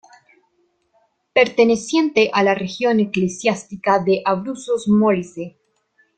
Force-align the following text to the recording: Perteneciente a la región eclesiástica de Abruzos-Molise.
Perteneciente 1.31 2.31
a 2.33 2.41
la 2.41 2.55
región 2.55 2.99
eclesiástica 2.99 3.99
de 3.99 4.23
Abruzos-Molise. 4.25 5.57